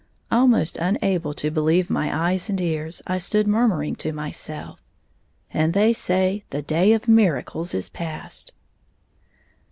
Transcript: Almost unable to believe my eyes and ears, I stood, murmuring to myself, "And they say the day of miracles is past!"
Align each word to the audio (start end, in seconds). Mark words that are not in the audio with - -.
Almost 0.31 0.77
unable 0.77 1.31
to 1.35 1.51
believe 1.51 1.87
my 1.91 2.31
eyes 2.31 2.49
and 2.49 2.59
ears, 2.59 3.03
I 3.05 3.19
stood, 3.19 3.45
murmuring 3.47 3.95
to 3.97 4.11
myself, 4.11 4.79
"And 5.53 5.73
they 5.75 5.93
say 5.93 6.43
the 6.49 6.63
day 6.63 6.93
of 6.93 7.07
miracles 7.07 7.75
is 7.75 7.87
past!" 7.87 8.51